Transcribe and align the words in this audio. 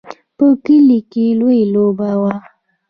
په 0.37 0.45
کلي 0.63 0.99
کې 1.11 1.25
لویه 1.39 1.67
لوبه 1.73 2.11
وه. 2.21 2.33